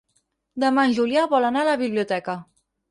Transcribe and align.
Demà 0.63 0.85
en 0.89 0.95
Julià 1.01 1.27
vol 1.37 1.47
anar 1.51 1.63
a 1.67 1.71
la 1.71 1.79
biblioteca. 1.87 2.41